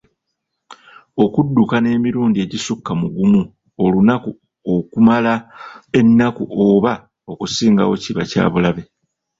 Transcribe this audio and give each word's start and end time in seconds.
Okuddukana 1.23 1.87
emirundi 1.97 2.37
egisukka 2.45 2.91
mu 3.01 3.07
gumu 3.15 3.41
olunaku 3.83 4.31
okumala 4.73 5.33
ennaku 5.99 6.43
oba 6.69 6.93
okusingawo 7.31 7.93
kiba 8.03 8.23
kyabulabe. 8.31 8.83